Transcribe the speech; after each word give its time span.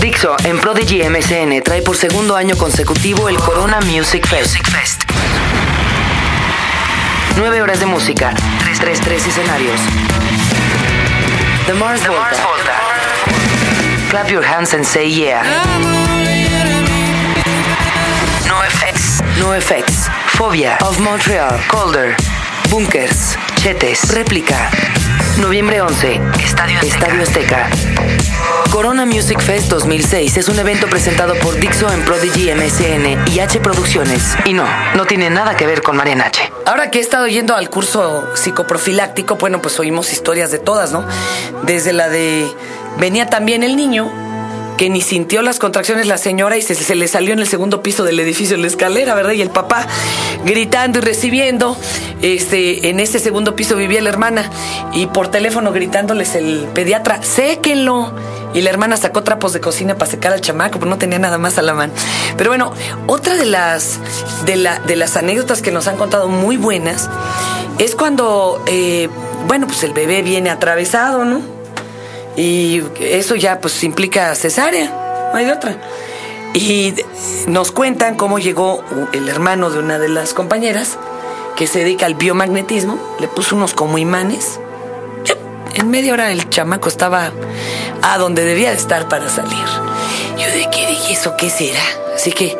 Dixo 0.00 0.34
en 0.44 0.58
Prodigy 0.58 1.02
MSN 1.02 1.62
trae 1.62 1.82
por 1.82 1.94
segundo 1.94 2.34
año 2.34 2.56
consecutivo 2.56 3.28
el 3.28 3.36
Corona 3.36 3.80
Music 3.82 4.26
Fest. 4.26 4.56
Nueve 7.36 7.60
horas 7.60 7.80
de 7.80 7.86
música, 7.86 8.34
tres, 8.60 8.78
tres, 8.80 9.00
tres 9.00 9.26
escenarios. 9.26 9.78
The 11.66 11.74
Mars 11.74 12.00
Volta. 12.06 12.40
Clap 14.08 14.30
your 14.30 14.42
hands 14.42 14.72
and 14.72 14.84
say 14.86 15.10
yeah. 15.10 15.42
No 18.48 18.62
effects. 18.62 19.22
No 19.38 19.52
effects. 19.54 20.08
Phobia 20.28 20.78
of 20.80 20.98
Montreal. 20.98 21.60
Colder. 21.68 22.16
Bunkers. 22.70 23.36
Chetes. 23.56 24.14
Réplica. 24.14 24.70
Noviembre 25.38 25.82
11. 25.82 26.20
Estadio 26.44 26.78
Azteca. 26.78 26.96
Estadio 26.96 27.22
Azteca. 27.22 27.70
Corona 28.70 29.04
Music 29.04 29.40
Fest 29.40 29.68
2006 29.70 30.36
es 30.36 30.48
un 30.48 30.58
evento 30.58 30.86
presentado 30.86 31.34
por 31.34 31.58
Dixo 31.58 31.92
en 31.92 32.04
Prodigy 32.04 32.52
MSN 32.54 33.32
y 33.34 33.40
H 33.40 33.58
Producciones. 33.58 34.36
Y 34.44 34.52
no, 34.52 34.64
no 34.94 35.04
tiene 35.04 35.30
nada 35.30 35.56
que 35.56 35.66
ver 35.66 35.82
con 35.82 35.96
Marian 35.96 36.20
H. 36.20 36.52
Ahora 36.64 36.90
que 36.90 36.98
he 36.98 37.02
estado 37.02 37.26
yendo 37.26 37.56
al 37.56 37.68
curso 37.70 38.24
psicoprofiláctico, 38.34 39.34
bueno, 39.36 39.60
pues 39.60 39.80
oímos 39.80 40.12
historias 40.12 40.52
de 40.52 40.60
todas, 40.60 40.92
¿no? 40.92 41.04
Desde 41.64 41.92
la 41.92 42.08
de 42.08 42.48
venía 42.98 43.26
también 43.26 43.64
el 43.64 43.74
niño 43.74 44.29
que 44.80 44.88
ni 44.88 45.02
sintió 45.02 45.42
las 45.42 45.58
contracciones 45.58 46.06
la 46.06 46.16
señora 46.16 46.56
y 46.56 46.62
se, 46.62 46.94
le 46.94 47.06
salió 47.06 47.34
en 47.34 47.40
el 47.40 47.46
segundo 47.46 47.82
piso 47.82 48.02
del 48.02 48.18
edificio 48.18 48.56
en 48.56 48.62
la 48.62 48.66
escalera, 48.66 49.14
¿verdad? 49.14 49.32
Y 49.32 49.42
el 49.42 49.50
papá 49.50 49.86
gritando 50.46 51.00
y 51.00 51.02
recibiendo. 51.02 51.76
Este, 52.22 52.88
en 52.88 52.98
ese 52.98 53.18
segundo 53.18 53.54
piso 53.54 53.76
vivía 53.76 54.00
la 54.00 54.08
hermana 54.08 54.50
y 54.94 55.04
por 55.04 55.28
teléfono 55.28 55.70
gritándoles 55.70 56.34
el 56.34 56.66
pediatra, 56.72 57.22
séquenlo. 57.22 58.14
Y 58.54 58.62
la 58.62 58.70
hermana 58.70 58.96
sacó 58.96 59.22
trapos 59.22 59.52
de 59.52 59.60
cocina 59.60 59.98
para 59.98 60.10
secar 60.10 60.32
al 60.32 60.40
chamaco, 60.40 60.78
pero 60.78 60.88
no 60.88 60.96
tenía 60.96 61.18
nada 61.18 61.36
más 61.36 61.58
a 61.58 61.62
la 61.62 61.74
mano. 61.74 61.92
Pero 62.38 62.48
bueno, 62.48 62.72
otra 63.06 63.34
de 63.34 63.44
las, 63.44 63.98
de, 64.46 64.56
la, 64.56 64.78
de 64.78 64.96
las 64.96 65.14
anécdotas 65.14 65.60
que 65.60 65.72
nos 65.72 65.88
han 65.88 65.98
contado 65.98 66.28
muy 66.28 66.56
buenas 66.56 67.10
es 67.78 67.94
cuando, 67.94 68.64
eh, 68.66 69.10
bueno, 69.46 69.66
pues 69.66 69.82
el 69.84 69.92
bebé 69.92 70.22
viene 70.22 70.48
atravesado, 70.48 71.26
¿no? 71.26 71.59
Y 72.40 72.82
eso 73.00 73.34
ya 73.34 73.60
pues 73.60 73.84
implica 73.84 74.34
cesárea, 74.34 75.30
no 75.30 75.38
hay 75.38 75.50
otra. 75.50 75.76
Y 76.54 76.94
nos 77.46 77.70
cuentan 77.70 78.16
cómo 78.16 78.38
llegó 78.38 78.82
el 79.12 79.28
hermano 79.28 79.68
de 79.68 79.78
una 79.78 79.98
de 79.98 80.08
las 80.08 80.32
compañeras 80.32 80.96
que 81.54 81.66
se 81.66 81.80
dedica 81.80 82.06
al 82.06 82.14
biomagnetismo, 82.14 82.98
le 83.20 83.28
puso 83.28 83.56
unos 83.56 83.74
como 83.74 83.98
imanes. 83.98 84.58
En 85.74 85.90
media 85.90 86.14
hora 86.14 86.32
el 86.32 86.48
chamaco 86.48 86.88
estaba 86.88 87.30
a 88.00 88.16
donde 88.16 88.42
debía 88.44 88.70
de 88.70 88.76
estar 88.76 89.06
para 89.06 89.28
salir. 89.28 89.66
Yo 90.38 90.46
de 90.46 90.66
qué 90.72 90.86
dije 90.86 91.12
eso, 91.12 91.36
¿qué 91.36 91.50
será? 91.50 91.82
Así 92.14 92.32
que 92.32 92.56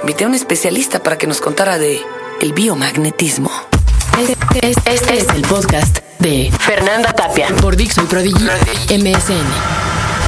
invité 0.00 0.24
a 0.24 0.28
un 0.28 0.36
especialista 0.36 1.02
para 1.02 1.18
que 1.18 1.26
nos 1.26 1.42
contara 1.42 1.76
de 1.76 2.00
el 2.40 2.54
biomagnetismo. 2.54 3.50
Este, 4.18 4.70
este 4.70 5.18
es 5.18 5.28
el 5.34 5.42
podcast 5.42 6.07
de 6.28 6.52
Fernanda 6.60 7.14
Tapia 7.14 7.48
por 7.62 7.74
Dixon 7.74 8.06
Prodigy 8.06 8.44
MSN. 8.90 9.46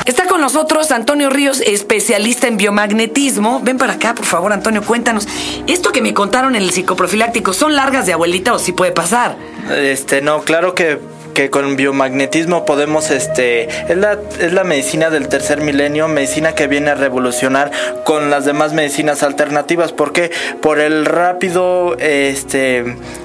Está 0.06 0.26
con 0.26 0.40
nosotros 0.40 0.90
Antonio 0.92 1.28
Ríos, 1.28 1.60
especialista 1.60 2.48
en 2.48 2.56
biomagnetismo. 2.56 3.60
Ven 3.62 3.76
para 3.76 3.94
acá, 3.94 4.14
por 4.14 4.24
favor, 4.24 4.50
Antonio, 4.54 4.82
cuéntanos. 4.82 5.28
Esto 5.66 5.92
que 5.92 6.00
me 6.00 6.14
contaron 6.14 6.56
en 6.56 6.62
el 6.62 6.70
psicoprofiláctico, 6.70 7.52
¿son 7.52 7.76
largas 7.76 8.06
de 8.06 8.14
abuelita 8.14 8.54
o 8.54 8.58
sí 8.58 8.72
puede 8.72 8.92
pasar? 8.92 9.36
Este, 9.70 10.22
no, 10.22 10.40
claro 10.40 10.74
que 10.74 10.98
que 11.40 11.48
con 11.48 11.74
biomagnetismo 11.74 12.66
podemos, 12.66 13.10
este, 13.10 13.62
es 13.90 13.96
la, 13.96 14.18
es 14.40 14.52
la 14.52 14.62
medicina 14.62 15.08
del 15.08 15.28
tercer 15.28 15.62
milenio, 15.62 16.06
medicina 16.06 16.54
que 16.54 16.66
viene 16.66 16.90
a 16.90 16.96
revolucionar 16.96 17.70
con 18.04 18.28
las 18.28 18.44
demás 18.44 18.74
medicinas 18.74 19.22
alternativas. 19.22 19.90
¿Por 19.92 20.12
qué? 20.12 20.30
Por 20.60 20.80
el 20.80 21.06
rápido, 21.06 21.96
este, 21.98 22.80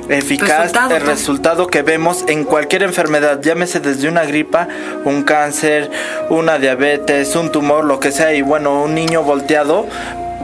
eficaz 0.08 0.60
Resultado, 0.60 0.96
el 0.96 1.06
resultado 1.06 1.68
que 1.68 1.82
vemos 1.82 2.24
en 2.30 2.46
cualquier 2.46 2.84
enfermedad, 2.84 3.42
llámese 3.42 3.82
desde 3.82 4.08
una 4.08 4.24
gripa, 4.24 4.70
un 5.04 5.24
cáncer, 5.24 5.92
una 6.30 6.58
diabetes, 6.58 7.36
un 7.36 7.52
tumor, 7.52 7.84
lo 7.84 8.00
que 8.00 8.14
sea, 8.14 8.34
y 8.34 8.42
bueno, 8.42 8.82
un 8.82 8.96
niño 8.96 9.24
volteado 9.24 9.88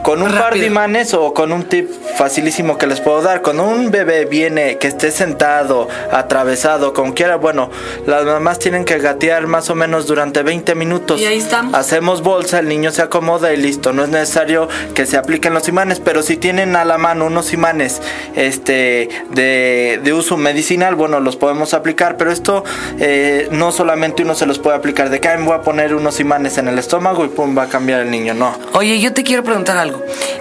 con 0.02 0.20
un 0.22 0.32
par 0.32 0.54
de 0.54 0.66
imanes 0.66 1.14
o 1.14 1.32
con 1.32 1.52
un 1.52 1.64
tip 1.64 1.88
facilísimo 2.16 2.76
que 2.78 2.86
les 2.86 3.00
puedo 3.00 3.22
dar. 3.22 3.42
Cuando 3.42 3.64
un 3.64 3.90
bebé 3.90 4.24
viene 4.24 4.78
que 4.78 4.88
esté 4.88 5.10
sentado, 5.10 5.88
atravesado, 6.10 6.92
como 6.92 7.14
quiera, 7.14 7.36
bueno, 7.36 7.70
las 8.06 8.24
mamás 8.24 8.58
tienen 8.58 8.84
que 8.84 8.98
gatear 8.98 9.46
más 9.46 9.70
o 9.70 9.74
menos 9.74 10.06
durante 10.06 10.42
20 10.42 10.74
minutos. 10.74 11.20
Y 11.20 11.26
ahí 11.26 11.38
estamos. 11.38 11.74
Hacemos 11.74 12.22
bolsa, 12.22 12.58
el 12.58 12.68
niño 12.68 12.90
se 12.90 13.02
acomoda 13.02 13.52
y 13.52 13.56
listo. 13.56 13.92
No 13.92 14.02
es 14.04 14.10
necesario 14.10 14.68
que 14.94 15.06
se 15.06 15.16
apliquen 15.16 15.54
los 15.54 15.68
imanes, 15.68 16.00
pero 16.00 16.22
si 16.22 16.36
tienen 16.36 16.74
a 16.76 16.84
la 16.84 16.98
mano 16.98 17.26
unos 17.26 17.52
imanes 17.52 18.00
este, 18.34 19.08
de, 19.30 20.00
de 20.02 20.12
uso 20.12 20.36
medicinal, 20.36 20.94
bueno, 20.94 21.20
los 21.20 21.36
podemos 21.36 21.74
aplicar. 21.74 22.16
Pero 22.16 22.32
esto 22.32 22.64
eh, 22.98 23.48
no 23.50 23.72
solamente 23.72 24.22
uno 24.22 24.34
se 24.34 24.46
los 24.46 24.58
puede 24.58 24.76
aplicar 24.76 25.10
de 25.10 25.20
que 25.20 25.28
"Ay, 25.28 25.38
me 25.38 25.44
voy 25.46 25.54
a 25.54 25.62
poner 25.62 25.94
unos 25.94 26.20
imanes 26.20 26.58
en 26.58 26.68
el 26.68 26.78
estómago 26.78 27.24
y 27.24 27.28
pum, 27.28 27.56
va 27.56 27.64
a 27.64 27.68
cambiar 27.68 28.00
el 28.00 28.10
niño. 28.10 28.34
No. 28.34 28.56
Oye, 28.74 28.98
yo 29.00 29.12
te 29.12 29.22
quiero 29.22 29.42
preguntar 29.44 29.76
algo. 29.76 29.91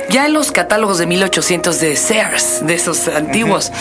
Ya 0.10 0.26
en 0.26 0.34
los 0.34 0.52
catálogos 0.52 0.98
de 0.98 1.06
1800 1.06 1.80
de 1.80 1.96
Sears, 1.96 2.66
de 2.66 2.74
esos 2.74 3.08
antiguos, 3.08 3.72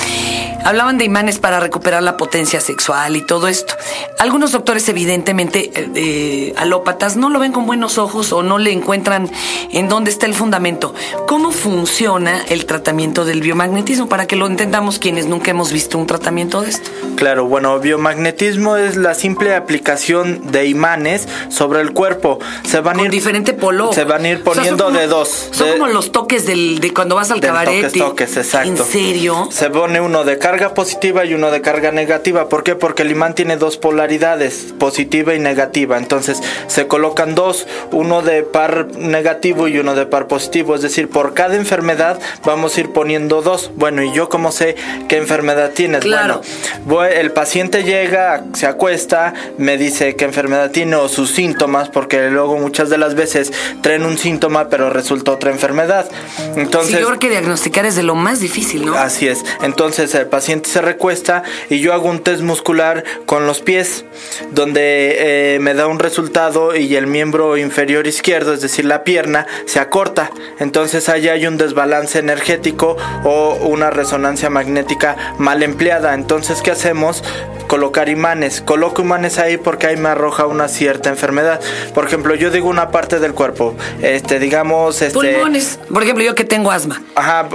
hablaban 0.65 0.99
de 0.99 1.05
imanes 1.05 1.39
para 1.39 1.61
recuperar 1.61 2.03
la 2.03 2.17
potencia 2.17 2.61
sexual 2.61 3.17
y 3.17 3.23
todo 3.23 3.49
esto. 3.49 3.75
Algunos 4.19 4.53
doctores, 4.53 4.89
evidentemente, 4.89 5.71
eh, 5.75 5.91
eh, 5.95 6.55
alópatas, 6.57 7.17
no 7.17 7.31
lo 7.31 7.39
ven 7.39 7.53
con 7.53 7.67
buenos 7.67 7.99
ojos 7.99 8.33
o 8.33 8.43
no 8.43 8.59
le 8.59 8.73
encuentran 8.73 9.31
en 9.73 9.89
dónde 9.89 10.11
está 10.11 10.27
el 10.27 10.35
fundamento. 10.35 10.95
¿Cómo 11.27 11.51
funciona 11.51 12.43
el 12.49 12.67
tratamiento 12.67 13.25
del 13.25 13.41
biomagnetismo 13.41 14.09
para 14.09 14.27
que 14.27 14.37
lo 14.37 14.47
entendamos 14.47 14.99
quienes 14.99 15.27
nunca 15.27 15.51
hemos 15.51 15.73
visto 15.73 15.99
un 15.99 16.07
tratamiento 16.07 16.61
de 16.63 16.71
esto? 16.71 16.91
Claro, 17.17 17.47
bueno, 17.47 17.79
biomagnetismo 17.81 18.77
es 18.77 18.97
la 18.97 19.15
simple 19.15 19.55
aplicación 19.55 20.53
de 20.53 20.67
imanes 20.67 21.29
sobre 21.49 21.81
el 21.81 21.93
cuerpo. 21.93 22.39
Se 22.65 22.81
van 22.81 22.97
a 22.97 22.99
Con 22.99 23.07
ir 23.07 23.11
diferente 23.11 23.53
polo. 23.53 23.93
Se 23.93 24.05
van 24.05 24.25
a 24.25 24.29
ir 24.29 24.43
O 24.45 24.55
sea, 24.55 24.65
son 24.65 24.77
poniendo 24.77 24.91
de 24.91 25.07
dos. 25.07 25.49
Son 25.61 25.69
de- 25.73 25.79
como 25.79 25.93
los 25.93 26.13
toques 26.13 26.47
del, 26.47 26.81
de 26.81 26.93
cuando 26.93 27.15
vas 27.15 27.31
al 27.31 27.41
cabaret. 27.41 27.83
toques, 27.87 27.93
toques, 28.03 28.37
exacto. 28.37 28.69
¿En 28.71 28.77
serio? 28.79 29.49
Se 29.51 29.71
pone 29.71 30.01
uno 30.01 30.25
de 30.25 30.39
carga 30.39 30.75
positiva 30.75 31.25
y 31.25 31.35
uno 31.35 31.51
de 31.51 31.61
carga 31.61 31.93
negativa. 31.93 32.49
¿Por 32.49 32.63
qué? 32.65 32.75
Porque 32.75 33.03
el 33.03 33.11
imán 33.11 33.35
tiene 33.35 33.57
dos 33.57 33.77
polaridades, 33.77 34.75
positiva 34.79 35.35
y 35.35 35.39
negativa. 35.39 35.99
Entonces 35.99 36.43
se 36.67 36.87
colocan 36.87 37.35
dos, 37.35 37.67
uno 37.93 38.23
de 38.23 38.43
par 38.43 38.89
negativo 38.97 39.69
y 39.69 39.79
uno 39.79 39.95
de 39.95 40.07
par 40.07 40.27
positivo. 40.27 40.75
Es 40.75 40.83
decir, 40.83 41.09
por 41.09 41.35
cada 41.35 41.57
enfermedad 41.57 42.19
vamos 42.45 42.77
a 42.77 42.81
ir 42.81 42.93
poniendo 42.93 43.43
dos. 43.43 43.71
Bueno, 43.77 44.03
¿y 44.03 44.13
yo 44.13 44.29
cómo 44.29 44.53
sé 44.53 44.77
qué 45.09 45.17
enfermedad 45.19 45.71
tienes? 45.75 46.01
Claro. 46.01 46.41
Bueno, 46.85 47.15
el 47.15 47.33
paciente 47.33 47.85
llega, 47.85 48.45
se 48.55 48.67
acuesta, 48.67 49.35
me 49.59 49.77
dice 49.77 50.17
qué 50.17 50.25
enfermedad 50.25 50.71
tiene 50.71 50.97
o 50.97 51.09
sus 51.09 51.31
síntomas, 51.31 51.89
porque 51.89 52.31
luego 52.31 52.57
muchas 52.59 52.89
de 52.91 52.99
las 52.99 53.15
veces 53.15 53.53
traen 53.83 54.05
un 54.05 54.19
síntoma, 54.19 54.69
pero 54.69 54.91
resulta 54.91 55.33
otra 55.33 55.50
enfermedad. 55.51 56.11
Entonces, 56.57 56.95
sí, 56.95 57.01
yo 57.01 57.07
creo 57.07 57.19
que 57.19 57.29
diagnosticar 57.29 57.87
es 57.87 57.97
de 57.97 58.03
lo 58.03 58.15
más 58.15 58.41
difícil, 58.41 58.87
¿no? 58.87 58.95
Así 58.95 59.29
es. 59.29 59.45
Entonces 59.63 60.15
el 60.15 60.27
paciente 60.27 60.69
se 60.69 60.81
recuesta 60.81 61.43
y 61.69 61.81
yo 61.81 61.93
hago 61.93 62.09
un 62.09 62.21
test 62.21 62.43
muscular 62.43 63.05
con 63.27 63.47
los 63.47 63.61
pies, 63.61 64.05
donde 64.53 65.55
eh, 65.55 65.59
me 65.61 65.75
da 65.75 65.87
un 65.87 65.99
resultado 65.99 66.77
y 66.77 66.97
el 66.97 67.07
miembro 67.07 67.57
inferior 67.57 68.07
izquierdo, 68.07 68.55
es 68.55 68.61
decir, 68.61 68.85
la 68.85 69.05
pierna, 69.05 69.47
se 69.67 69.81
acorta. 69.81 70.31
Entonces 70.59 71.09
ahí 71.09 71.29
hay 71.29 71.47
un 71.47 71.57
desbalance 71.57 72.19
energético 72.19 72.97
o 73.25 73.55
una 73.63 73.91
resonancia 73.91 74.51
magnética 74.51 75.35
mal 75.39 75.63
empleada. 75.63 76.15
Entonces, 76.15 76.63
¿qué 76.63 76.71
hacemos? 76.71 77.23
Colocar 77.71 78.09
imanes. 78.09 78.61
Coloco 78.63 79.01
imanes 79.01 79.39
ahí 79.39 79.57
porque 79.57 79.87
ahí 79.87 79.97
me 79.97 80.09
arroja 80.09 80.45
una 80.47 80.67
cierta 80.67 81.09
enfermedad. 81.09 81.61
Por 81.95 82.05
ejemplo, 82.05 82.35
yo 82.35 82.51
digo 82.51 82.69
una 82.69 82.91
parte 82.91 83.21
del 83.21 83.33
cuerpo. 83.33 83.77
Este, 84.03 84.41
digamos, 84.41 85.01
este. 85.03 85.15
Pulmones. 85.15 85.79
Por 85.89 86.03
ejemplo, 86.03 86.25
yo 86.25 86.35
que 86.35 86.43
tengo 86.43 86.73
asma. 86.73 87.01
Ajá, 87.15 87.49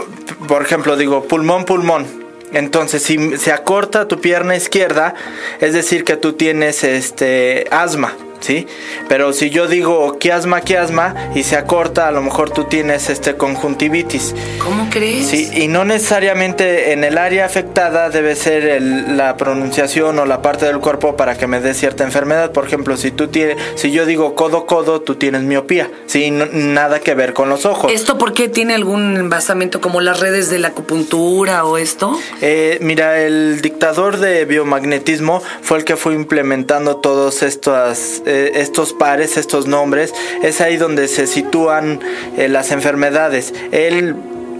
por 0.47 0.61
ejemplo, 0.61 0.95
digo 0.95 1.25
pulmón, 1.25 1.65
pulmón. 1.65 2.05
Entonces, 2.53 3.03
si 3.03 3.35
se 3.35 3.51
acorta 3.51 4.07
tu 4.07 4.21
pierna 4.21 4.55
izquierda, 4.55 5.15
es 5.59 5.73
decir 5.73 6.05
que 6.05 6.15
tú 6.15 6.31
tienes 6.31 6.85
este 6.85 7.67
asma, 7.69 8.13
¿sí? 8.39 8.67
Pero 9.07 9.33
si 9.33 9.49
yo 9.49 9.67
digo 9.67 10.17
qué 10.19 10.31
asma, 10.31 10.61
qué 10.61 10.77
asma 10.77 11.31
y 11.35 11.43
se 11.43 11.55
acorta, 11.55 12.07
a 12.07 12.11
lo 12.11 12.21
mejor 12.21 12.49
tú 12.51 12.65
tienes 12.65 13.09
este 13.09 13.35
conjuntivitis. 13.35 14.35
¿Cómo 14.59 14.89
crees? 14.89 15.27
Sí, 15.27 15.49
y 15.55 15.67
no 15.67 15.85
necesariamente 15.85 16.91
en 16.93 17.03
el 17.03 17.17
área 17.17 17.45
afectada 17.45 18.09
debe 18.09 18.35
ser 18.35 18.65
el- 18.65 19.17
la 19.17 19.37
pronunciación 19.37 20.17
o 20.19 20.25
la 20.25 20.41
parte 20.41 20.65
del 20.65 20.79
cuerpo 20.79 21.15
para 21.15 21.37
que 21.37 21.47
me 21.47 21.59
dé 21.59 21.73
cierta 21.73 22.03
enfermedad. 22.03 22.51
Por 22.51 22.65
ejemplo, 22.65 22.97
si 22.97 23.11
tú 23.11 23.27
tienes, 23.27 23.57
si 23.75 23.91
yo 23.91 24.05
digo 24.05 24.35
codo 24.35 24.65
codo, 24.65 25.01
tú 25.01 25.15
tienes 25.15 25.41
miopía. 25.43 25.89
Sí, 26.07 26.31
no- 26.31 26.45
nada 26.51 26.99
que 26.99 27.13
ver 27.15 27.33
con 27.33 27.49
los 27.49 27.65
ojos. 27.65 27.91
¿Esto 27.91 28.17
por 28.17 28.33
qué 28.33 28.47
tiene 28.49 28.73
algún 28.75 29.29
basamento 29.29 29.81
como 29.81 30.01
las 30.01 30.19
redes 30.19 30.49
de 30.49 30.59
la 30.59 30.69
acupuntura 30.69 31.65
o 31.65 31.77
esto? 31.77 32.17
Eh, 32.41 32.77
mira, 32.81 33.19
el 33.21 33.61
dictador 33.61 34.17
de 34.17 34.45
biomagnetismo 34.45 35.41
fue 35.61 35.79
el 35.79 35.85
que 35.85 35.95
fue 35.95 36.13
implementando 36.13 36.97
todas 36.97 37.43
estas 37.43 38.21
eh, 38.25 38.51
estos 38.55 38.93
pares, 38.93 39.37
estos 39.37 39.67
nombres, 39.67 40.13
es 40.43 40.61
ahí 40.61 40.77
donde 40.77 41.07
se 41.07 41.27
sitúan 41.27 41.99
eh, 42.37 42.47
las 42.47 42.71
enfermedades. 42.71 43.53
Él 43.71 44.15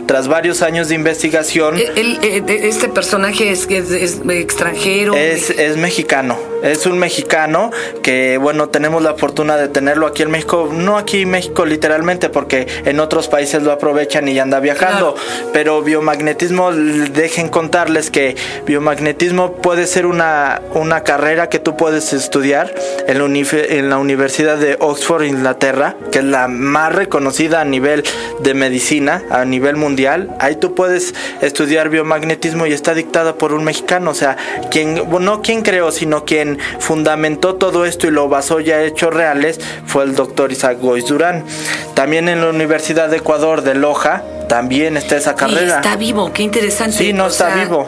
tras 0.06 0.28
varios 0.28 0.62
años 0.62 0.90
de 0.90 0.96
investigación. 0.96 1.78
Eh, 1.78 2.44
¿Este 2.48 2.90
personaje 2.90 3.52
es, 3.52 3.68
es, 3.70 4.22
extranjero? 4.30 5.16
Es, 5.16 5.50
es, 5.50 5.78
mexicano. 5.78 6.38
Es 6.66 6.86
un 6.86 7.00
mexicano 7.00 7.72
que, 8.04 8.38
bueno, 8.38 8.70
tenemos 8.70 9.02
la 9.02 9.16
fortuna 9.16 9.56
de 9.58 9.68
tenerlo 9.68 10.08
aquí 10.08 10.24
en 10.24 10.32
México. 10.32 10.70
No 10.72 10.98
aquí 10.98 11.22
en 11.22 11.30
México 11.30 11.66
literalmente, 11.66 12.30
porque 12.30 12.68
en 12.86 13.00
otros 13.00 13.28
países 13.28 13.64
lo 13.64 13.72
aprovechan 13.72 14.28
y 14.28 14.40
anda 14.40 14.60
viajando. 14.60 15.16
Pero 15.54 15.82
biomagnetismo, 15.82 16.72
dejen 16.72 17.50
contarles 17.50 18.12
que 18.12 18.36
biomagnetismo 18.66 19.54
puede 19.54 19.88
ser 19.88 20.06
una, 20.06 20.62
una 20.74 21.04
carrera 21.04 21.50
que 21.50 21.60
tú 21.60 21.78
puedes 21.78 22.14
estudiar 22.14 22.74
en 23.08 23.20
la, 23.20 23.26
en 23.26 23.90
la 23.90 23.98
Universidad 23.98 24.58
de 24.58 24.78
Oxford, 24.80 25.24
Inglaterra, 25.24 25.96
que 26.12 26.20
es 26.20 26.26
la 26.26 26.48
más 26.48 26.94
reconocida 26.94 27.62
a 27.62 27.66
nivel 27.66 28.04
de 28.40 28.54
medicina, 28.54 29.24
a 29.30 29.46
nivel 29.46 29.76
mundial 29.76 29.96
ahí 30.40 30.56
tú 30.56 30.76
puedes 30.76 31.14
estudiar 31.42 31.90
biomagnetismo 31.90 32.66
y 32.66 32.74
está 32.74 32.94
dictada 32.94 33.36
por 33.36 33.54
un 33.54 33.64
mexicano, 33.64 34.12
o 34.12 34.14
sea, 34.14 34.38
quien, 34.72 35.02
no 35.20 35.42
quien 35.42 35.62
creó, 35.62 35.92
sino 35.92 36.26
quien 36.26 36.55
fundamentó 36.80 37.56
todo 37.56 37.86
esto 37.86 38.08
y 38.08 38.12
lo 38.12 38.28
basó 38.30 38.60
ya 38.60 38.82
en 38.82 38.88
hechos 38.88 39.14
reales 39.14 39.60
fue 39.86 40.04
el 40.04 40.16
doctor 40.16 40.52
Isaac 40.52 40.78
Goiz 40.80 41.06
Durán. 41.06 41.44
También 41.94 42.30
en 42.30 42.42
la 42.42 42.50
Universidad 42.50 43.10
de 43.10 43.18
Ecuador 43.18 43.62
de 43.62 43.76
Loja, 43.76 44.24
también 44.48 44.98
está 44.98 45.18
esa 45.18 45.36
carrera. 45.36 45.78
está 45.78 45.96
vivo, 45.96 46.32
qué 46.34 46.44
interesante. 46.44 46.98
Sí, 46.98 47.14
no 47.14 47.28
está 47.28 47.56
vivo. 47.56 47.88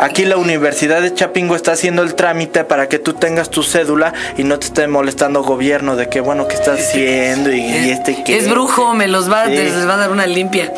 Aquí 0.00 0.24
la 0.24 0.38
Universidad 0.38 1.02
de 1.02 1.12
Chapingo 1.12 1.54
está 1.54 1.72
haciendo 1.72 2.02
el 2.02 2.14
trámite 2.14 2.64
para 2.64 2.88
que 2.88 2.98
tú 2.98 3.12
tengas 3.12 3.50
tu 3.50 3.62
cédula 3.62 4.14
y 4.38 4.44
no 4.44 4.58
te 4.58 4.66
esté 4.66 4.86
molestando 4.86 5.42
gobierno 5.42 5.94
de 5.94 6.08
que, 6.08 6.20
bueno, 6.20 6.48
¿qué 6.48 6.54
estás 6.54 6.80
haciendo? 6.80 7.52
Y, 7.52 7.90
este 7.90 8.24
que... 8.24 8.38
Es 8.38 8.48
brujo, 8.48 8.94
me 8.94 9.08
los 9.08 9.30
va, 9.30 9.44
les 9.44 9.86
va 9.86 9.94
a 9.94 9.96
dar 9.98 10.10
una 10.10 10.26
limpia. 10.26 10.72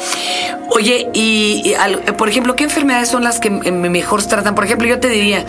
Oye, 0.74 1.08
y, 1.12 1.74
por 2.16 2.28
ejemplo, 2.28 2.56
¿qué 2.56 2.64
enfermedades 2.64 3.08
son 3.08 3.24
las 3.24 3.40
que 3.40 3.50
mejor 3.50 4.22
se 4.22 4.28
tratan? 4.28 4.54
Por 4.54 4.64
ejemplo, 4.64 4.88
yo 4.88 5.00
te 5.00 5.08
diría, 5.08 5.44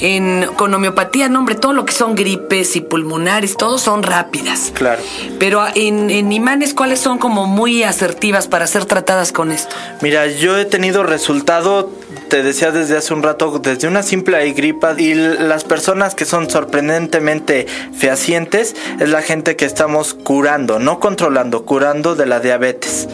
en, 0.00 0.46
con 0.56 0.72
homeopatía, 0.72 1.28
no, 1.28 1.40
hombre, 1.40 1.56
todo 1.56 1.72
lo 1.72 1.84
que 1.84 1.92
son 1.92 2.14
gripes 2.14 2.76
y 2.76 2.80
pulmonares, 2.80 3.56
todos 3.56 3.82
son 3.82 4.02
rápidas. 4.02 4.72
Claro. 4.74 5.02
Pero 5.38 5.64
en, 5.74 6.10
en 6.10 6.32
imanes, 6.32 6.74
¿cuáles 6.74 7.00
son 7.00 7.18
como 7.18 7.46
muy 7.46 7.82
asertivas 7.82 8.46
para 8.46 8.66
ser 8.66 8.84
tratadas 8.84 9.32
con 9.32 9.50
esto? 9.50 9.74
Mira, 10.00 10.26
yo 10.26 10.56
he 10.56 10.64
tenido 10.64 11.02
resultado 11.02 11.90
te 12.28 12.42
decía 12.42 12.70
desde 12.70 12.96
hace 12.96 13.14
un 13.14 13.22
rato, 13.22 13.58
desde 13.58 13.88
una 13.88 14.02
simple 14.02 14.52
gripa 14.52 14.94
y 14.98 15.14
las 15.14 15.64
personas 15.64 16.14
que 16.14 16.26
son 16.26 16.50
sorprendentemente 16.50 17.66
fehacientes 17.96 18.76
es 19.00 19.08
la 19.08 19.22
gente 19.22 19.56
que 19.56 19.64
estamos 19.64 20.12
curando, 20.14 20.78
no 20.78 21.00
controlando, 21.00 21.64
curando 21.64 22.14
de 22.14 22.26
la 22.26 22.40
diabetes. 22.40 23.08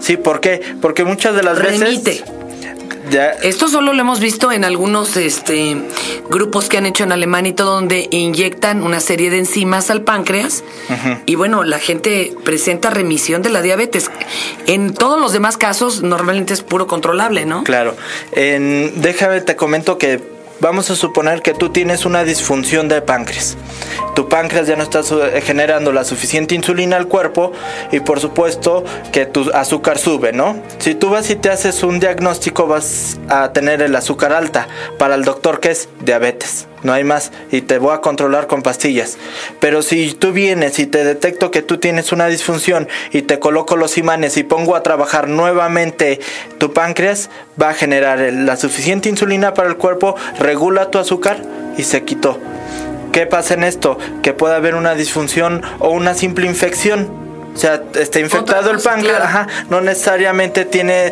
Sí, 0.00 0.16
¿por 0.16 0.40
qué? 0.40 0.60
Porque 0.80 1.04
muchas 1.04 1.34
de 1.34 1.42
las 1.42 1.58
veces 1.58 2.22
esto 3.42 3.68
solo 3.68 3.92
lo 3.92 4.00
hemos 4.00 4.20
visto 4.20 4.50
en 4.50 4.64
algunos 4.64 5.16
este, 5.16 5.76
grupos 6.28 6.68
que 6.68 6.78
han 6.78 6.86
hecho 6.86 7.04
en 7.04 7.12
Alemania 7.12 7.50
y 7.50 7.52
todo, 7.54 7.74
donde 7.74 8.08
inyectan 8.10 8.82
una 8.82 9.00
serie 9.00 9.30
de 9.30 9.38
enzimas 9.38 9.90
al 9.90 10.02
páncreas. 10.02 10.64
Y 11.24 11.36
bueno, 11.36 11.62
la 11.64 11.78
gente 11.78 12.34
presenta 12.44 12.90
remisión 12.90 13.42
de 13.42 13.50
la 13.50 13.62
diabetes. 13.62 14.10
En 14.66 14.92
todos 14.92 15.20
los 15.20 15.32
demás 15.32 15.56
casos, 15.56 16.02
normalmente 16.02 16.52
es 16.52 16.62
puro 16.62 16.86
controlable, 16.86 17.46
¿no? 17.46 17.64
Claro. 17.64 17.94
En, 18.32 19.00
déjame, 19.00 19.40
te 19.40 19.56
comento 19.56 19.98
que 19.98 20.20
vamos 20.60 20.90
a 20.90 20.96
suponer 20.96 21.42
que 21.42 21.54
tú 21.54 21.70
tienes 21.70 22.04
una 22.06 22.24
disfunción 22.24 22.88
de 22.88 23.02
páncreas. 23.02 23.56
Tu 24.14 24.28
páncreas 24.28 24.66
ya 24.66 24.76
no 24.76 24.82
está 24.82 25.02
generando 25.42 25.92
la 25.92 26.04
suficiente 26.04 26.54
insulina 26.54 26.96
al 26.96 27.08
cuerpo 27.08 27.52
y 27.92 28.00
por 28.00 28.20
supuesto 28.20 28.84
que 29.12 29.26
tu 29.26 29.50
azúcar 29.52 29.98
sube, 29.98 30.32
¿no? 30.32 30.56
Si 30.78 30.94
tú 30.94 31.10
vas 31.10 31.30
y 31.30 31.36
te 31.36 31.50
haces 31.50 31.82
un 31.82 32.00
diagnóstico 32.00 32.66
vas 32.66 33.18
a 33.28 33.52
tener 33.52 33.82
el 33.82 33.94
azúcar 33.94 34.32
alta. 34.32 34.68
Para 34.98 35.14
el 35.14 35.24
doctor 35.24 35.60
que 35.60 35.70
es 35.70 35.88
diabetes 36.00 36.66
no 36.86 36.94
hay 36.94 37.04
más 37.04 37.32
y 37.52 37.60
te 37.60 37.78
voy 37.78 37.92
a 37.92 38.00
controlar 38.00 38.46
con 38.46 38.62
pastillas. 38.62 39.18
Pero 39.60 39.82
si 39.82 40.14
tú 40.14 40.32
vienes 40.32 40.78
y 40.78 40.86
te 40.86 41.04
detecto 41.04 41.50
que 41.50 41.60
tú 41.60 41.76
tienes 41.76 42.12
una 42.12 42.28
disfunción 42.28 42.88
y 43.12 43.22
te 43.22 43.38
coloco 43.38 43.76
los 43.76 43.98
imanes 43.98 44.38
y 44.38 44.44
pongo 44.44 44.74
a 44.74 44.82
trabajar 44.82 45.28
nuevamente 45.28 46.20
tu 46.56 46.72
páncreas, 46.72 47.28
va 47.60 47.70
a 47.70 47.74
generar 47.74 48.20
la 48.20 48.56
suficiente 48.56 49.08
insulina 49.10 49.52
para 49.52 49.68
el 49.68 49.76
cuerpo, 49.76 50.16
regula 50.38 50.90
tu 50.90 50.98
azúcar 50.98 51.42
y 51.76 51.82
se 51.82 52.04
quitó. 52.04 52.38
¿Qué 53.12 53.26
pasa 53.26 53.54
en 53.54 53.64
esto? 53.64 53.98
Que 54.22 54.32
puede 54.32 54.54
haber 54.54 54.74
una 54.74 54.94
disfunción 54.94 55.62
o 55.80 55.90
una 55.90 56.14
simple 56.14 56.46
infección 56.46 57.25
o 57.56 57.58
sea, 57.58 57.82
está 57.94 58.20
infectado 58.20 58.70
el 58.70 58.80
páncreas, 58.80 59.22
ajá, 59.22 59.46
no 59.70 59.80
necesariamente 59.80 60.66
tiene, 60.66 61.10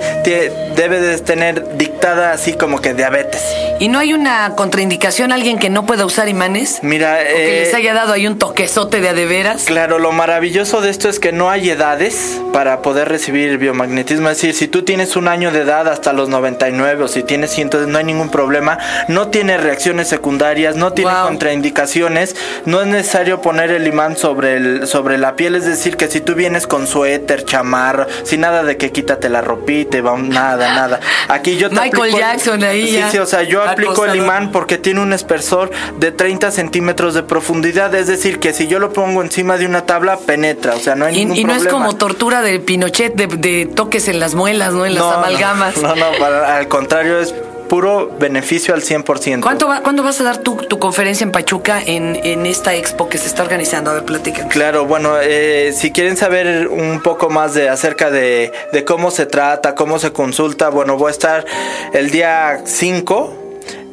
debe 0.77 1.01
de 1.01 1.19
tener 1.19 1.79
dictada 1.79 2.33
así 2.33 2.53
como 2.53 2.83
que 2.83 2.93
diabetes. 2.93 3.43
¿Y 3.81 3.89
no 3.89 3.99
hay 3.99 4.13
una 4.13 4.55
contraindicación 4.55 5.33
a 5.33 5.37
alguien 5.37 5.59
que 5.59 5.71
no 5.71 5.87
pueda 5.87 6.05
usar 6.05 6.29
imanes? 6.29 6.81
Mira, 6.83 7.15
o 7.15 7.35
que 7.35 7.61
les 7.63 7.73
eh, 7.73 7.77
haya 7.77 7.95
dado 7.95 8.13
ahí 8.13 8.27
un 8.27 8.39
toquezote 8.39 9.01
de 9.01 9.09
adeveras. 9.09 9.65
Claro, 9.65 9.99
lo 9.99 10.13
maravilloso 10.13 10.83
de 10.83 10.91
esto 10.91 11.09
es 11.09 11.19
que 11.19 11.33
no 11.33 11.49
hay 11.49 11.71
edades 11.71 12.39
para 12.53 12.83
poder 12.83 13.09
recibir 13.09 13.57
biomagnetismo. 13.57 14.29
Es 14.29 14.37
decir, 14.37 14.55
si 14.55 14.69
tú 14.69 14.83
tienes 14.83 15.17
un 15.17 15.29
año 15.29 15.51
de 15.51 15.63
edad 15.63 15.89
hasta 15.89 16.13
los 16.13 16.29
99 16.29 17.05
o 17.05 17.09
si 17.09 17.23
tienes 17.23 17.53
100, 17.53 17.71
no 17.89 17.97
hay 17.97 18.05
ningún 18.05 18.31
problema. 18.31 18.79
No 19.09 19.29
tiene 19.29 19.57
reacciones 19.57 20.09
secundarias, 20.09 20.77
no 20.77 20.93
tiene 20.93 21.13
contraindicaciones. 21.23 22.37
No 22.67 22.83
es 22.83 22.87
necesario 22.87 23.41
poner 23.41 23.71
el 23.71 23.87
imán 23.87 24.17
sobre, 24.17 24.57
el, 24.57 24.87
sobre 24.87 25.17
la 25.17 25.37
piel. 25.37 25.55
Es 25.55 25.65
decir, 25.65 25.97
que 25.97 26.09
si 26.09 26.21
tú 26.21 26.34
vienes 26.35 26.67
con 26.67 26.87
suéter, 26.87 27.45
chamarro, 27.45 28.07
sin 28.25 28.41
nada 28.41 28.63
de 28.63 28.77
que 28.77 28.93
quítate 28.93 29.29
la 29.29 29.41
ropita, 29.41 30.01
va, 30.01 30.17
nada, 30.19 30.75
nada. 30.75 31.01
Aquí 31.29 31.57
yo 31.57 31.69
te 31.69 31.77
Michael 31.77 32.15
Jackson 32.15 32.63
ahí. 32.65 32.89
Sí, 32.89 33.03
sí, 33.13 33.19
o 33.19 33.27
sea, 33.27 33.43
yo 33.43 33.63
aplico 33.63 34.05
el 34.05 34.17
imán 34.17 34.53
porque 34.53 34.79
tiene 34.79 35.01
un 35.01 35.13
espesor 35.13 35.71
de 35.99 36.13
30 36.13 36.51
centímetros 36.51 37.15
de 37.15 37.23
profundidad, 37.23 37.95
es 37.95 38.07
decir, 38.07 38.39
que 38.39 38.53
si 38.53 38.67
yo 38.67 38.79
lo 38.79 38.93
pongo 38.93 39.23
encima 39.23 39.57
de 39.57 39.67
una 39.67 39.87
tabla, 39.87 40.19
penetra, 40.19 40.75
o 40.75 40.79
sea, 40.79 40.95
no 40.95 41.07
hay 41.07 41.15
ningún 41.15 41.37
problema. 41.37 41.53
Y 41.55 41.57
no 41.57 41.65
es 41.65 41.73
como 41.73 41.97
tortura 41.97 42.43
de 42.43 42.61
Pinochet, 42.61 43.15
de, 43.15 43.67
toques 43.67 44.09
en 44.09 44.21
las 44.21 44.35
muelas, 44.35 44.73
¿no? 44.73 44.87
En 44.87 44.95
las 44.95 45.05
amalgamas. 45.05 45.77
No, 45.79 45.95
no, 45.95 46.07
al 46.47 46.69
contrario, 46.69 47.21
es 47.21 47.35
puro 47.75 48.09
beneficio 48.21 48.73
al 48.73 48.83
100%. 48.83 49.41
¿Cuánto 49.41 49.67
¿Cuándo 49.83 50.05
vas 50.05 50.21
a 50.21 50.25
dar 50.25 50.39
tu, 50.39 50.57
conferencia 50.79 51.25
en 51.25 51.33
Pachuca 51.33 51.83
en, 51.85 52.15
en, 52.23 52.47
esta 52.47 52.73
expo 52.73 53.09
que 53.09 53.19
se 53.19 53.27
está 53.27 53.43
organizando? 53.43 53.91
A 53.91 53.95
ver, 53.95 54.05
platica. 54.05 54.47
Claro, 54.47 54.87
bueno, 54.87 55.17
eh, 55.21 55.73
si 55.77 55.91
quieren 55.91 56.17
saber 56.17 56.69
un 56.69 57.03
poco 57.03 57.31
más 57.31 57.55
de 57.55 57.69
acerca 57.69 58.13
de, 58.13 58.53
de 58.73 58.85
cómo 58.85 59.11
se 59.11 59.27
trata, 59.27 59.75
cómo 59.75 59.99
se 59.99 60.13
consulta, 60.13 60.69
bueno, 60.69 60.97
voy 60.97 61.09
a 61.09 61.11
estar 61.11 61.45
el 61.93 62.13
día 62.13 62.63
5 62.65 63.44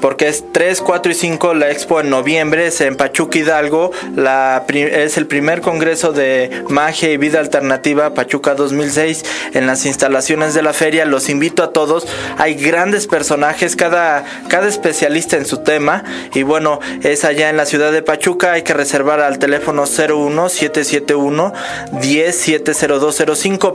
porque 0.01 0.27
es 0.27 0.43
3, 0.51 0.81
4 0.81 1.11
y 1.11 1.15
5 1.15 1.53
la 1.53 1.71
expo 1.71 2.01
en 2.01 2.09
noviembre, 2.09 2.67
es 2.67 2.81
en 2.81 2.97
Pachuca 2.97 3.37
Hidalgo, 3.37 3.91
la, 4.15 4.65
es 4.67 5.17
el 5.17 5.27
primer 5.27 5.61
congreso 5.61 6.11
de 6.11 6.63
magia 6.67 7.11
y 7.11 7.17
vida 7.17 7.39
alternativa 7.39 8.13
Pachuca 8.13 8.55
2006 8.55 9.23
en 9.53 9.67
las 9.67 9.85
instalaciones 9.85 10.53
de 10.53 10.63
la 10.63 10.73
feria, 10.73 11.05
los 11.05 11.29
invito 11.29 11.63
a 11.63 11.71
todos, 11.71 12.07
hay 12.37 12.55
grandes 12.55 13.05
personajes, 13.07 13.75
cada, 13.75 14.25
cada 14.47 14.67
especialista 14.67 15.37
en 15.37 15.45
su 15.45 15.59
tema. 15.59 16.03
Y 16.33 16.43
bueno, 16.43 16.79
es 17.03 17.23
allá 17.23 17.49
en 17.49 17.57
la 17.57 17.65
ciudad 17.65 17.91
de 17.91 18.01
Pachuca, 18.01 18.53
hay 18.53 18.63
que 18.63 18.73
reservar 18.73 19.21
al 19.21 19.37
teléfono 19.37 19.83
01 19.83 20.49
771 20.49 21.53
10 22.01 22.45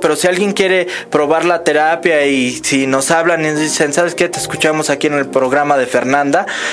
pero 0.00 0.16
si 0.16 0.26
alguien 0.26 0.52
quiere 0.52 0.88
probar 1.10 1.44
la 1.44 1.62
terapia 1.62 2.26
y 2.26 2.52
si 2.52 2.86
nos 2.86 3.10
hablan 3.10 3.44
y 3.44 3.52
dicen, 3.52 3.92
¿sabes 3.92 4.14
qué? 4.14 4.28
Te 4.28 4.40
escuchamos 4.40 4.90
aquí 4.90 5.06
en 5.06 5.14
el 5.14 5.26
programa 5.26 5.76
de 5.76 5.86
Fernando 5.86 6.15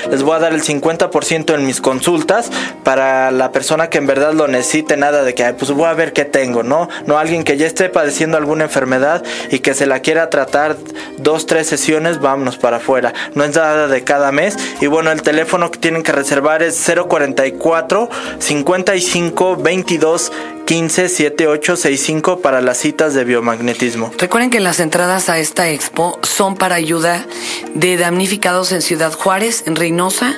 les 0.10 0.24
voy 0.24 0.36
a 0.36 0.40
dar 0.40 0.54
el 0.54 0.64
50% 0.64 1.56
en 1.56 1.66
mis 1.66 1.82
consultas 1.82 2.50
para 2.84 3.32
la 3.32 3.52
persona 3.52 3.90
que 3.90 3.98
en 3.98 4.08
verdad 4.08 4.34
lo 4.34 4.48
necesite, 4.48 4.98
nada 4.98 5.24
de 5.24 5.34
que, 5.34 5.54
pues 5.54 5.72
voy 5.72 5.86
a 5.86 5.94
ver 5.94 6.14
qué 6.14 6.26
tengo, 6.26 6.64
¿no? 6.64 6.90
No 7.06 7.18
alguien 7.18 7.44
que 7.44 7.58
ya 7.58 7.68
esté 7.68 7.90
padeciendo 7.90 8.38
alguna 8.38 8.66
enfermedad 8.66 9.24
y 9.52 9.60
que 9.60 9.74
se 9.74 9.86
la 9.86 10.00
quiera 10.00 10.30
tratar 10.30 10.78
dos, 11.18 11.46
tres 11.46 11.68
sesiones, 11.68 12.20
vámonos 12.20 12.58
para 12.58 12.78
afuera. 12.78 13.14
No 13.36 13.44
es 13.44 13.56
nada 13.56 13.88
de 13.88 14.04
cada 14.04 14.32
mes. 14.32 14.58
Y 14.82 14.88
bueno, 14.88 15.12
el 15.12 15.22
teléfono 15.22 15.72
que 15.72 15.80
tienen 15.80 16.04
que 16.04 16.12
reservar 16.12 16.64
es 16.64 16.84
044 16.86 18.10
55 18.40 19.58
22 19.58 20.32
157865 20.68 22.40
para 22.42 22.62
las 22.62 22.78
citas 22.78 23.14
de 23.14 23.24
biomagnetismo. 23.24 24.12
Recuerden 24.18 24.50
que 24.50 24.60
las 24.60 24.80
entradas 24.80 25.30
a 25.30 25.38
esta 25.40 25.70
expo 25.70 26.20
son 26.24 26.56
para 26.56 26.76
ayuda 26.76 27.26
de 27.74 27.98
damnificados 27.98 28.72
en 28.72 28.82
Ciudad 28.82 29.14
Juárez, 29.14 29.64
en 29.66 29.76
Reynosa, 29.76 30.34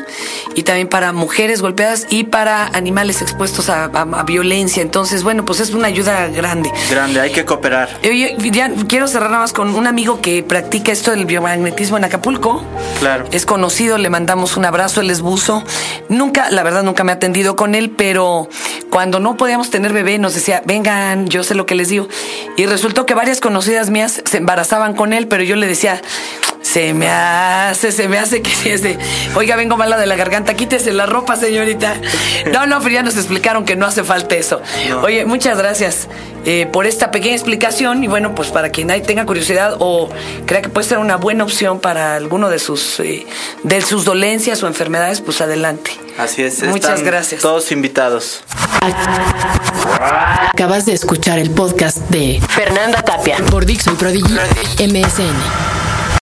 y 0.55 0.63
también 0.63 0.87
para 0.87 1.11
mujeres 1.13 1.61
golpeadas 1.61 2.07
y 2.09 2.25
para 2.25 2.67
animales 2.67 3.21
expuestos 3.21 3.69
a, 3.69 3.85
a- 3.85 4.01
a 4.19 4.23
violencia. 4.23 4.81
Entonces, 4.81 5.23
bueno, 5.23 5.45
pues 5.45 5.59
es 5.59 5.71
una 5.71 5.87
ayuda 5.87 6.27
grande. 6.27 6.71
Grande, 6.89 7.19
hay 7.19 7.31
que 7.31 7.45
cooperar. 7.45 7.89
Oye, 8.03 8.35
ya 8.51 8.71
quiero 8.87 9.07
cerrar 9.07 9.29
nada 9.29 9.41
más 9.43 9.53
con 9.53 9.73
un 9.75 9.87
amigo 9.87 10.21
que 10.21 10.43
practica 10.43 10.91
esto 10.91 11.11
del 11.11 11.25
biomagnetismo 11.25 11.97
en 11.97 12.05
Acapulco. 12.05 12.63
Claro. 12.99 13.25
Es 13.31 13.45
conocido, 13.45 13.97
le 13.97 14.09
mandamos 14.09 14.57
un 14.57 14.65
abrazo, 14.65 15.01
él 15.01 15.09
es 15.09 15.21
buzo. 15.21 15.63
Nunca, 16.09 16.49
la 16.51 16.63
verdad, 16.63 16.83
nunca 16.83 17.03
me 17.03 17.11
he 17.11 17.15
atendido 17.15 17.55
con 17.55 17.75
él, 17.75 17.91
pero 17.91 18.47
cuando 18.95 19.19
no 19.19 19.35
podíamos 19.35 19.71
tener 19.71 19.91
bebé 19.91 20.17
nos 20.19 20.35
decía, 20.35 20.63
vengan, 20.65 21.27
yo 21.27 21.43
sé 21.43 21.53
lo 21.53 21.65
que 21.65 21.75
les 21.75 21.89
digo. 21.89 22.07
Y 22.55 22.65
resultó 22.65 23.05
que 23.05 23.13
varias 23.13 23.41
conocidas 23.41 23.89
mías 23.89 24.21
se 24.23 24.37
embarazaban 24.37 24.93
con 24.93 25.11
él, 25.11 25.27
pero 25.27 25.43
yo 25.43 25.57
le 25.57 25.67
decía, 25.67 26.01
se 26.75 26.93
me 26.93 27.07
hace, 27.09 27.93
se 27.93 28.09
me 28.09 28.19
hace 28.19 28.41
que 28.41 28.49
sí 28.49 28.69
es 28.69 28.81
de, 28.81 28.99
oiga, 29.35 29.55
vengo 29.55 29.77
mala 29.77 29.95
de 29.95 30.05
la 30.07 30.17
garganta, 30.17 30.55
quítese 30.55 30.91
la 30.91 31.05
ropa, 31.05 31.37
señorita. 31.37 31.95
No, 32.51 32.65
no, 32.65 32.79
pero 32.79 32.95
ya 32.95 33.01
nos 33.01 33.15
explicaron 33.15 33.63
que 33.63 33.77
no 33.77 33.85
hace 33.85 34.03
falta 34.03 34.35
eso. 34.35 34.61
Oye, 35.01 35.23
muchas 35.23 35.57
gracias 35.57 36.09
eh, 36.43 36.67
por 36.69 36.85
esta 36.85 37.11
pequeña 37.11 37.33
explicación 37.33 38.03
y 38.03 38.07
bueno, 38.07 38.35
pues 38.35 38.49
para 38.49 38.71
quien 38.71 38.91
ahí 38.91 38.99
tenga 39.01 39.25
curiosidad 39.25 39.77
o 39.79 40.09
crea 40.45 40.61
que 40.61 40.67
puede 40.67 40.85
ser 40.85 40.97
una 40.97 41.15
buena 41.15 41.45
opción 41.45 41.79
para 41.79 42.17
alguno 42.17 42.49
de 42.49 42.59
sus, 42.59 42.99
eh, 42.99 43.25
de 43.63 43.81
sus 43.81 44.03
dolencias 44.03 44.61
o 44.61 44.67
enfermedades, 44.67 45.21
pues 45.21 45.39
adelante. 45.39 45.91
Así 46.17 46.43
es. 46.43 46.61
Muchas 46.61 46.91
están 46.91 47.05
gracias. 47.05 47.41
Todos 47.41 47.71
invitados. 47.71 48.43
Acabas 50.51 50.85
de 50.85 50.91
escuchar 50.91 51.39
el 51.39 51.51
podcast 51.51 51.99
de 52.09 52.41
Fernanda 52.49 53.01
Tapia. 53.01 53.37
Por 53.49 53.65
Dixo 53.65 53.93
y 53.93 53.95
Prodigy 53.95 54.33
MSN. 54.77 55.74